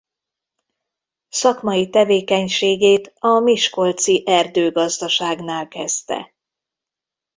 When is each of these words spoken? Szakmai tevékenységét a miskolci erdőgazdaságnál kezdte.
Szakmai 1.29 1.89
tevékenységét 1.89 3.13
a 3.19 3.39
miskolci 3.39 4.23
erdőgazdaságnál 4.27 5.67
kezdte. 5.67 6.33